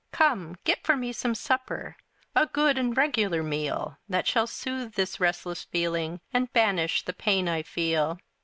[0.11, 1.95] Come, get for me some supper,
[2.35, 7.47] A good and regular meal That shall soothe this restless feeling, And banish the pain
[7.47, 8.17] I feel.